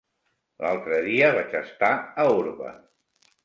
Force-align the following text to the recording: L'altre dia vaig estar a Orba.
L'altre 0.65 1.03
dia 1.09 1.29
vaig 1.37 1.55
estar 1.61 1.93
a 1.95 2.29
Orba. 2.41 2.77